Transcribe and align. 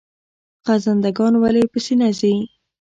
خزنده 0.65 1.09
ګان 1.17 1.33
ولې 1.41 1.63
په 1.71 1.77
سینه 1.85 2.09
ځي؟ 2.19 2.33